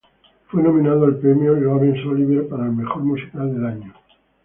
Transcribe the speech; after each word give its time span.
Fue 0.47 0.63
nominado 0.63 1.05
al 1.05 1.17
Premio 1.19 1.53
Laurence 1.53 2.01
Olivier 2.07 2.49
para 2.49 2.63
Mejor 2.63 3.03
Musical 3.03 3.53
del 3.53 3.65
Año. 3.67 3.93